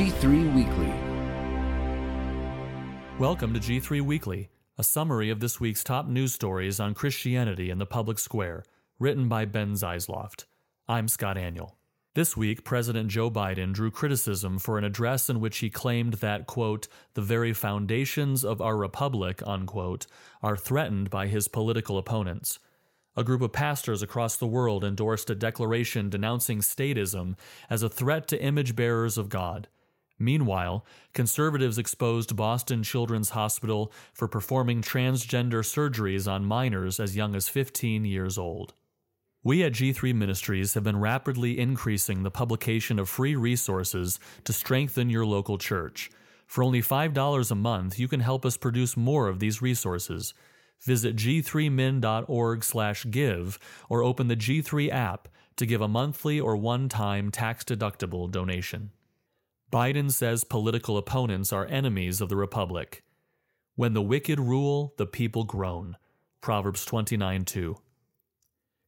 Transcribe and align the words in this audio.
G3 0.00 0.54
Weekly. 0.54 0.92
Welcome 3.18 3.52
to 3.52 3.60
G3 3.60 4.00
Weekly, 4.00 4.48
a 4.78 4.82
summary 4.82 5.28
of 5.28 5.40
this 5.40 5.60
week's 5.60 5.84
top 5.84 6.08
news 6.08 6.32
stories 6.32 6.80
on 6.80 6.94
Christianity 6.94 7.68
in 7.68 7.76
the 7.76 7.84
public 7.84 8.18
square, 8.18 8.64
written 8.98 9.28
by 9.28 9.44
Ben 9.44 9.74
Zeisloft. 9.74 10.46
I'm 10.88 11.06
Scott 11.06 11.36
Aniol. 11.36 11.72
This 12.14 12.34
week, 12.34 12.64
President 12.64 13.10
Joe 13.10 13.30
Biden 13.30 13.74
drew 13.74 13.90
criticism 13.90 14.58
for 14.58 14.78
an 14.78 14.84
address 14.84 15.28
in 15.28 15.38
which 15.38 15.58
he 15.58 15.68
claimed 15.68 16.14
that, 16.14 16.46
quote, 16.46 16.88
the 17.12 17.20
very 17.20 17.52
foundations 17.52 18.42
of 18.42 18.62
our 18.62 18.78
republic, 18.78 19.42
unquote, 19.46 20.06
are 20.42 20.56
threatened 20.56 21.10
by 21.10 21.26
his 21.26 21.46
political 21.46 21.98
opponents. 21.98 22.58
A 23.18 23.22
group 23.22 23.42
of 23.42 23.52
pastors 23.52 24.00
across 24.00 24.38
the 24.38 24.46
world 24.46 24.82
endorsed 24.82 25.28
a 25.28 25.34
declaration 25.34 26.08
denouncing 26.08 26.60
statism 26.60 27.36
as 27.68 27.82
a 27.82 27.90
threat 27.90 28.28
to 28.28 28.42
image 28.42 28.74
bearers 28.74 29.18
of 29.18 29.28
God. 29.28 29.68
Meanwhile, 30.20 30.84
conservatives 31.14 31.78
exposed 31.78 32.36
Boston 32.36 32.82
Children's 32.82 33.30
Hospital 33.30 33.90
for 34.12 34.28
performing 34.28 34.82
transgender 34.82 35.64
surgeries 35.64 36.30
on 36.30 36.44
minors 36.44 37.00
as 37.00 37.16
young 37.16 37.34
as 37.34 37.48
15 37.48 38.04
years 38.04 38.36
old. 38.36 38.74
We 39.42 39.64
at 39.64 39.72
G3 39.72 40.14
Ministries 40.14 40.74
have 40.74 40.84
been 40.84 41.00
rapidly 41.00 41.58
increasing 41.58 42.22
the 42.22 42.30
publication 42.30 42.98
of 42.98 43.08
free 43.08 43.34
resources 43.34 44.20
to 44.44 44.52
strengthen 44.52 45.08
your 45.08 45.24
local 45.24 45.56
church. 45.56 46.10
For 46.46 46.62
only 46.62 46.82
$5 46.82 47.50
a 47.50 47.54
month, 47.54 47.98
you 47.98 48.06
can 48.06 48.20
help 48.20 48.44
us 48.44 48.58
produce 48.58 48.98
more 48.98 49.28
of 49.28 49.38
these 49.38 49.62
resources. 49.62 50.34
Visit 50.82 51.16
g3min.org/give 51.16 53.58
or 53.88 54.02
open 54.02 54.28
the 54.28 54.36
G3 54.36 54.90
app 54.90 55.28
to 55.56 55.64
give 55.64 55.80
a 55.80 55.88
monthly 55.88 56.38
or 56.38 56.54
one-time 56.56 57.30
tax-deductible 57.30 58.30
donation. 58.30 58.90
Biden 59.70 60.10
says 60.10 60.42
political 60.42 60.96
opponents 60.96 61.52
are 61.52 61.64
enemies 61.66 62.20
of 62.20 62.28
the 62.28 62.34
republic. 62.36 63.04
When 63.76 63.92
the 63.92 64.02
wicked 64.02 64.40
rule, 64.40 64.94
the 64.96 65.06
people 65.06 65.44
groan. 65.44 65.96
Proverbs 66.40 66.84
29 66.84 67.44
2. 67.44 67.76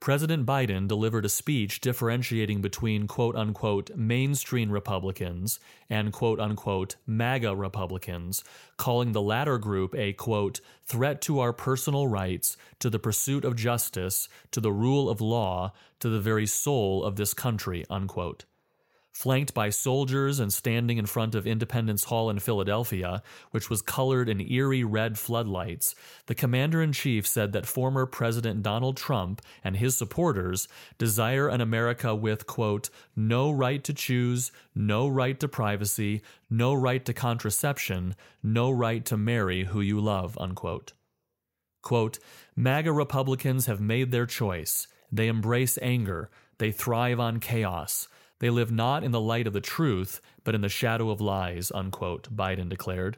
President 0.00 0.44
Biden 0.44 0.86
delivered 0.86 1.24
a 1.24 1.30
speech 1.30 1.80
differentiating 1.80 2.60
between 2.60 3.06
quote 3.06 3.34
unquote 3.36 3.90
mainstream 3.96 4.70
Republicans 4.70 5.58
and 5.88 6.12
quote 6.12 6.38
unquote 6.38 6.96
MAGA 7.06 7.56
Republicans, 7.56 8.44
calling 8.76 9.12
the 9.12 9.22
latter 9.22 9.56
group 9.56 9.94
a 9.94 10.12
quote 10.12 10.60
threat 10.84 11.22
to 11.22 11.40
our 11.40 11.54
personal 11.54 12.06
rights, 12.06 12.58
to 12.80 12.90
the 12.90 12.98
pursuit 12.98 13.46
of 13.46 13.56
justice, 13.56 14.28
to 14.50 14.60
the 14.60 14.72
rule 14.72 15.08
of 15.08 15.22
law, 15.22 15.72
to 16.00 16.10
the 16.10 16.20
very 16.20 16.46
soul 16.46 17.02
of 17.02 17.16
this 17.16 17.32
country 17.32 17.86
unquote. 17.88 18.44
Flanked 19.16 19.54
by 19.54 19.70
soldiers 19.70 20.38
and 20.40 20.52
standing 20.52 20.98
in 20.98 21.06
front 21.06 21.34
of 21.34 21.46
Independence 21.46 22.04
Hall 22.04 22.28
in 22.28 22.38
Philadelphia, 22.38 23.22
which 23.50 23.70
was 23.70 23.80
colored 23.80 24.28
in 24.28 24.42
eerie 24.42 24.84
red 24.84 25.18
floodlights, 25.18 25.94
the 26.26 26.34
commander 26.34 26.82
in 26.82 26.92
chief 26.92 27.26
said 27.26 27.52
that 27.52 27.64
former 27.64 28.04
President 28.04 28.62
Donald 28.62 28.98
Trump 28.98 29.40
and 29.64 29.74
his 29.74 29.96
supporters 29.96 30.68
desire 30.98 31.48
an 31.48 31.62
America 31.62 32.14
with, 32.14 32.46
quote, 32.46 32.90
no 33.16 33.50
right 33.50 33.82
to 33.84 33.94
choose, 33.94 34.52
no 34.74 35.08
right 35.08 35.40
to 35.40 35.48
privacy, 35.48 36.20
no 36.50 36.74
right 36.74 37.02
to 37.06 37.14
contraception, 37.14 38.14
no 38.42 38.70
right 38.70 39.06
to 39.06 39.16
marry 39.16 39.64
who 39.64 39.80
you 39.80 39.98
love, 39.98 40.36
unquote. 40.38 40.92
Quote, 41.80 42.18
MAGA 42.54 42.92
Republicans 42.92 43.64
have 43.64 43.80
made 43.80 44.10
their 44.10 44.26
choice. 44.26 44.88
They 45.10 45.28
embrace 45.28 45.78
anger. 45.80 46.28
They 46.58 46.70
thrive 46.70 47.18
on 47.18 47.40
chaos. 47.40 48.08
They 48.38 48.50
live 48.50 48.70
not 48.70 49.02
in 49.02 49.12
the 49.12 49.20
light 49.20 49.46
of 49.46 49.52
the 49.52 49.60
truth, 49.60 50.20
but 50.44 50.54
in 50.54 50.60
the 50.60 50.68
shadow 50.68 51.10
of 51.10 51.20
lies, 51.20 51.72
unquote, 51.74 52.34
Biden 52.34 52.68
declared. 52.68 53.16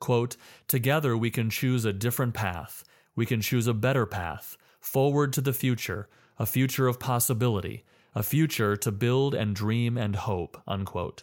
Quote, 0.00 0.36
Together 0.66 1.16
we 1.16 1.30
can 1.30 1.50
choose 1.50 1.84
a 1.84 1.92
different 1.92 2.34
path. 2.34 2.84
We 3.14 3.26
can 3.26 3.40
choose 3.40 3.66
a 3.66 3.74
better 3.74 4.06
path, 4.06 4.56
forward 4.80 5.32
to 5.34 5.40
the 5.40 5.52
future, 5.52 6.08
a 6.38 6.46
future 6.46 6.86
of 6.86 7.00
possibility, 7.00 7.84
a 8.14 8.22
future 8.22 8.76
to 8.76 8.92
build 8.92 9.34
and 9.34 9.54
dream 9.54 9.96
and 9.98 10.16
hope, 10.16 10.60
unquote. 10.66 11.22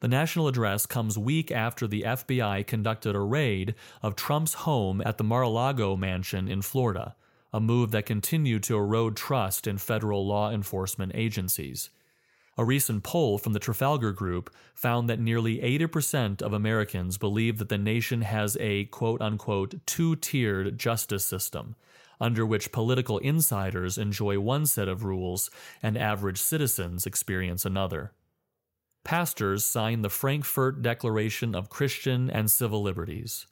The 0.00 0.08
national 0.08 0.48
address 0.48 0.84
comes 0.84 1.16
week 1.16 1.52
after 1.52 1.86
the 1.86 2.02
FBI 2.02 2.66
conducted 2.66 3.14
a 3.14 3.20
raid 3.20 3.76
of 4.02 4.16
Trump's 4.16 4.54
home 4.54 5.00
at 5.04 5.16
the 5.16 5.22
Mar 5.24 5.42
a 5.42 5.48
Lago 5.48 5.96
mansion 5.96 6.48
in 6.48 6.60
Florida, 6.60 7.14
a 7.52 7.60
move 7.60 7.92
that 7.92 8.06
continued 8.06 8.64
to 8.64 8.76
erode 8.76 9.16
trust 9.16 9.68
in 9.68 9.78
federal 9.78 10.26
law 10.26 10.50
enforcement 10.50 11.12
agencies. 11.14 11.90
A 12.58 12.64
recent 12.64 13.02
poll 13.02 13.38
from 13.38 13.54
the 13.54 13.58
Trafalgar 13.58 14.12
Group 14.12 14.54
found 14.74 15.08
that 15.08 15.18
nearly 15.18 15.58
80% 15.58 16.42
of 16.42 16.52
Americans 16.52 17.16
believe 17.16 17.56
that 17.56 17.70
the 17.70 17.78
nation 17.78 18.20
has 18.22 18.58
a 18.60 18.84
quote 18.86 19.22
unquote 19.22 19.86
two 19.86 20.16
tiered 20.16 20.78
justice 20.78 21.24
system, 21.24 21.76
under 22.20 22.44
which 22.44 22.70
political 22.70 23.16
insiders 23.18 23.96
enjoy 23.96 24.38
one 24.38 24.66
set 24.66 24.86
of 24.86 25.02
rules 25.02 25.50
and 25.82 25.96
average 25.96 26.38
citizens 26.38 27.06
experience 27.06 27.64
another. 27.64 28.12
Pastors 29.02 29.64
sign 29.64 30.02
the 30.02 30.10
Frankfurt 30.10 30.82
Declaration 30.82 31.54
of 31.54 31.70
Christian 31.70 32.28
and 32.30 32.50
Civil 32.50 32.82
Liberties. 32.82 33.46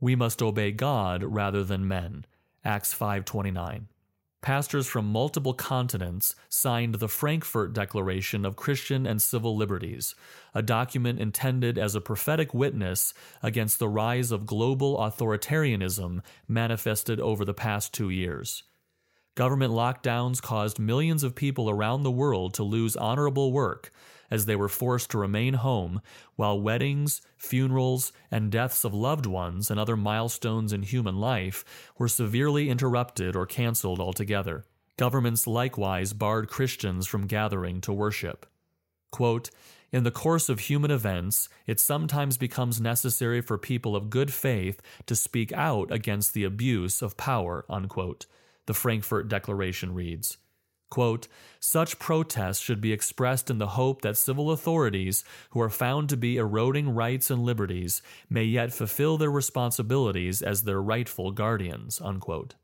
We 0.00 0.16
must 0.16 0.40
obey 0.40 0.72
God 0.72 1.22
rather 1.22 1.62
than 1.62 1.86
men. 1.86 2.24
Acts 2.64 2.94
529 2.94 3.88
pastors 4.46 4.86
from 4.86 5.04
multiple 5.04 5.54
continents 5.54 6.36
signed 6.48 6.94
the 6.94 7.08
Frankfurt 7.08 7.72
Declaration 7.72 8.44
of 8.44 8.54
Christian 8.54 9.04
and 9.04 9.20
Civil 9.20 9.56
Liberties, 9.56 10.14
a 10.54 10.62
document 10.62 11.18
intended 11.18 11.76
as 11.76 11.96
a 11.96 12.00
prophetic 12.00 12.54
witness 12.54 13.12
against 13.42 13.80
the 13.80 13.88
rise 13.88 14.30
of 14.30 14.46
global 14.46 14.98
authoritarianism 14.98 16.22
manifested 16.46 17.18
over 17.18 17.44
the 17.44 17.54
past 17.54 17.92
two 17.92 18.08
years. 18.08 18.62
Government 19.36 19.70
lockdowns 19.70 20.40
caused 20.40 20.78
millions 20.78 21.22
of 21.22 21.34
people 21.34 21.68
around 21.68 22.02
the 22.02 22.10
world 22.10 22.54
to 22.54 22.62
lose 22.62 22.96
honorable 22.96 23.52
work 23.52 23.90
as 24.30 24.46
they 24.46 24.56
were 24.56 24.68
forced 24.68 25.10
to 25.10 25.18
remain 25.18 25.52
home, 25.52 26.00
while 26.36 26.58
weddings, 26.58 27.20
funerals, 27.36 28.14
and 28.30 28.50
deaths 28.50 28.82
of 28.82 28.94
loved 28.94 29.26
ones 29.26 29.70
and 29.70 29.78
other 29.78 29.94
milestones 29.94 30.72
in 30.72 30.82
human 30.82 31.20
life 31.20 31.66
were 31.98 32.08
severely 32.08 32.70
interrupted 32.70 33.36
or 33.36 33.44
canceled 33.44 34.00
altogether. 34.00 34.64
Governments 34.96 35.46
likewise 35.46 36.14
barred 36.14 36.48
Christians 36.48 37.06
from 37.06 37.26
gathering 37.26 37.82
to 37.82 37.92
worship. 37.92 38.46
Quote, 39.12 39.50
in 39.92 40.02
the 40.02 40.10
course 40.10 40.48
of 40.48 40.60
human 40.60 40.90
events, 40.90 41.50
it 41.66 41.78
sometimes 41.78 42.38
becomes 42.38 42.80
necessary 42.80 43.42
for 43.42 43.58
people 43.58 43.94
of 43.94 44.08
good 44.08 44.32
faith 44.32 44.80
to 45.04 45.14
speak 45.14 45.52
out 45.52 45.92
against 45.92 46.32
the 46.32 46.44
abuse 46.44 47.02
of 47.02 47.18
power, 47.18 47.66
unquote, 47.68 48.24
the 48.66 48.74
Frankfurt 48.74 49.28
Declaration 49.28 49.94
reads. 49.94 50.38
Quote, 50.88 51.26
Such 51.58 51.98
protests 51.98 52.60
should 52.60 52.80
be 52.80 52.92
expressed 52.92 53.50
in 53.50 53.58
the 53.58 53.68
hope 53.68 54.02
that 54.02 54.16
civil 54.16 54.52
authorities 54.52 55.24
who 55.50 55.60
are 55.60 55.70
found 55.70 56.08
to 56.08 56.16
be 56.16 56.36
eroding 56.36 56.90
rights 56.90 57.30
and 57.30 57.42
liberties 57.42 58.02
may 58.30 58.44
yet 58.44 58.72
fulfill 58.72 59.18
their 59.18 59.30
responsibilities 59.30 60.42
as 60.42 60.62
their 60.62 60.80
rightful 60.80 61.32
guardians. 61.32 62.00
Unquote. 62.00 62.54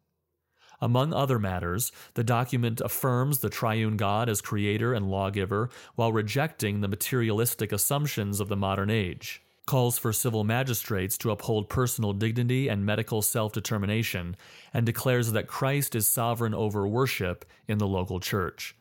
Among 0.80 1.12
other 1.12 1.38
matters, 1.38 1.92
the 2.14 2.24
document 2.24 2.80
affirms 2.80 3.38
the 3.38 3.50
triune 3.50 3.96
God 3.96 4.28
as 4.28 4.40
creator 4.40 4.92
and 4.92 5.10
lawgiver 5.10 5.70
while 5.94 6.12
rejecting 6.12 6.80
the 6.80 6.88
materialistic 6.88 7.70
assumptions 7.70 8.40
of 8.40 8.48
the 8.48 8.56
modern 8.56 8.90
age 8.90 9.42
calls 9.72 9.96
for 9.96 10.12
civil 10.12 10.44
magistrates 10.44 11.16
to 11.16 11.30
uphold 11.30 11.66
personal 11.66 12.12
dignity 12.12 12.68
and 12.68 12.84
medical 12.84 13.22
self 13.22 13.54
determination, 13.54 14.36
and 14.74 14.84
declares 14.84 15.32
that 15.32 15.46
Christ 15.46 15.94
is 15.94 16.06
sovereign 16.06 16.52
over 16.52 16.86
worship 16.86 17.46
in 17.66 17.78
the 17.78 17.86
local 17.86 18.20
church. 18.20 18.76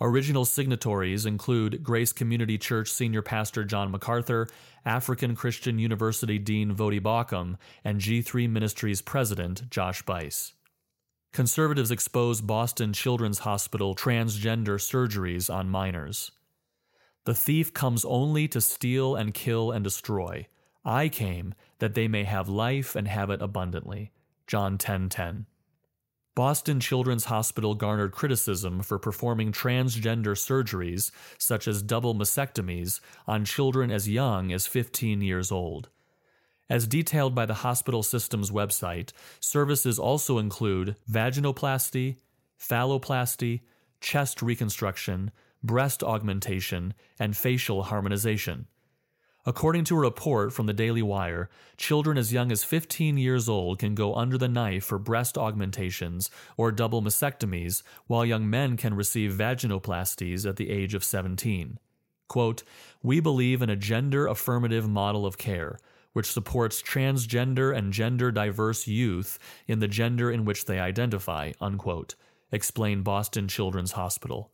Original 0.00 0.44
signatories 0.44 1.26
include 1.26 1.80
Grace 1.80 2.12
Community 2.12 2.58
Church 2.58 2.90
Senior 2.90 3.22
Pastor 3.22 3.62
John 3.62 3.92
MacArthur, 3.92 4.48
African 4.84 5.36
Christian 5.36 5.78
University 5.78 6.40
Dean 6.40 6.74
Voddie 6.74 7.00
Baucham, 7.00 7.56
and 7.84 8.00
G3 8.00 8.50
Ministries 8.50 9.02
President 9.02 9.70
Josh 9.70 10.02
Buice. 10.02 10.54
Conservatives 11.32 11.92
expose 11.92 12.40
Boston 12.40 12.92
Children's 12.92 13.38
Hospital 13.38 13.94
transgender 13.94 14.80
surgeries 14.80 15.54
on 15.54 15.70
minors. 15.70 16.32
The 17.26 17.34
thief 17.34 17.74
comes 17.74 18.04
only 18.04 18.46
to 18.48 18.60
steal 18.60 19.16
and 19.16 19.34
kill 19.34 19.72
and 19.72 19.82
destroy. 19.82 20.46
I 20.84 21.08
came 21.08 21.54
that 21.80 21.94
they 21.94 22.06
may 22.06 22.22
have 22.22 22.48
life 22.48 22.94
and 22.94 23.08
have 23.08 23.30
it 23.30 23.42
abundantly. 23.42 24.12
John 24.46 24.78
10:10. 24.78 24.78
10, 24.78 25.08
10. 25.08 25.46
Boston 26.36 26.78
Children's 26.78 27.24
Hospital 27.24 27.74
garnered 27.74 28.12
criticism 28.12 28.80
for 28.80 29.00
performing 29.00 29.50
transgender 29.50 30.36
surgeries 30.36 31.10
such 31.36 31.66
as 31.66 31.82
double 31.82 32.14
mastectomies 32.14 33.00
on 33.26 33.44
children 33.44 33.90
as 33.90 34.08
young 34.08 34.52
as 34.52 34.68
15 34.68 35.20
years 35.20 35.50
old. 35.50 35.88
As 36.70 36.86
detailed 36.86 37.34
by 37.34 37.46
the 37.46 37.54
hospital 37.54 38.04
system's 38.04 38.52
website, 38.52 39.10
services 39.40 39.98
also 39.98 40.38
include 40.38 40.94
vaginoplasty, 41.10 42.18
phalloplasty, 42.60 43.62
chest 44.00 44.42
reconstruction, 44.42 45.32
breast 45.62 46.02
augmentation, 46.02 46.94
and 47.18 47.36
facial 47.36 47.84
harmonization. 47.84 48.66
According 49.48 49.84
to 49.84 49.96
a 49.96 50.00
report 50.00 50.52
from 50.52 50.66
the 50.66 50.72
Daily 50.72 51.02
Wire, 51.02 51.48
children 51.76 52.18
as 52.18 52.32
young 52.32 52.50
as 52.50 52.64
15 52.64 53.16
years 53.16 53.48
old 53.48 53.78
can 53.78 53.94
go 53.94 54.16
under 54.16 54.36
the 54.36 54.48
knife 54.48 54.84
for 54.84 54.98
breast 54.98 55.38
augmentations 55.38 56.30
or 56.56 56.72
double 56.72 57.00
mastectomies, 57.00 57.84
while 58.08 58.24
young 58.24 58.50
men 58.50 58.76
can 58.76 58.94
receive 58.94 59.34
vaginoplasties 59.34 60.48
at 60.48 60.56
the 60.56 60.68
age 60.68 60.94
of 60.94 61.04
17. 61.04 61.78
Quote, 62.26 62.64
We 63.04 63.20
believe 63.20 63.62
in 63.62 63.70
a 63.70 63.76
gender 63.76 64.26
affirmative 64.26 64.88
model 64.88 65.24
of 65.24 65.38
care, 65.38 65.78
which 66.12 66.32
supports 66.32 66.82
transgender 66.82 67.76
and 67.76 67.92
gender 67.92 68.32
diverse 68.32 68.88
youth 68.88 69.38
in 69.68 69.78
the 69.78 69.86
gender 69.86 70.28
in 70.28 70.44
which 70.44 70.64
they 70.64 70.80
identify, 70.80 71.52
unquote, 71.60 72.16
explained 72.50 73.04
Boston 73.04 73.46
Children's 73.46 73.92
Hospital. 73.92 74.50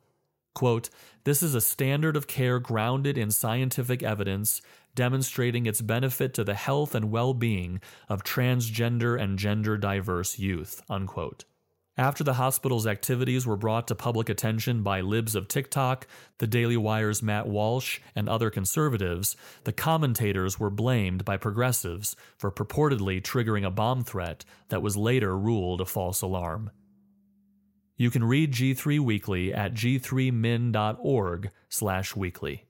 Quote, 0.54 0.90
This 1.24 1.42
is 1.42 1.54
a 1.54 1.60
standard 1.60 2.16
of 2.16 2.26
care 2.26 2.58
grounded 2.58 3.16
in 3.16 3.30
scientific 3.30 4.02
evidence 4.02 4.60
demonstrating 4.94 5.66
its 5.66 5.80
benefit 5.80 6.34
to 6.34 6.44
the 6.44 6.54
health 6.54 6.94
and 6.94 7.10
well 7.10 7.34
being 7.34 7.80
of 8.08 8.24
transgender 8.24 9.20
and 9.20 9.38
gender 9.38 9.76
diverse 9.78 10.38
youth. 10.38 10.82
Unquote. 10.88 11.44
After 11.98 12.24
the 12.24 12.34
hospital's 12.34 12.86
activities 12.86 13.46
were 13.46 13.56
brought 13.56 13.86
to 13.88 13.94
public 13.94 14.30
attention 14.30 14.82
by 14.82 15.02
libs 15.02 15.34
of 15.34 15.46
TikTok, 15.46 16.06
the 16.38 16.46
Daily 16.46 16.76
Wire's 16.76 17.22
Matt 17.22 17.46
Walsh, 17.46 18.00
and 18.16 18.28
other 18.30 18.48
conservatives, 18.48 19.36
the 19.64 19.74
commentators 19.74 20.58
were 20.58 20.70
blamed 20.70 21.22
by 21.26 21.36
progressives 21.36 22.16
for 22.38 22.50
purportedly 22.50 23.20
triggering 23.20 23.66
a 23.66 23.70
bomb 23.70 24.04
threat 24.04 24.42
that 24.70 24.80
was 24.80 24.96
later 24.96 25.36
ruled 25.36 25.82
a 25.82 25.84
false 25.84 26.22
alarm. 26.22 26.70
You 27.96 28.10
can 28.10 28.24
read 28.24 28.52
G3 28.52 28.98
Weekly 28.98 29.52
at 29.52 29.74
g3min.org/weekly. 29.74 32.66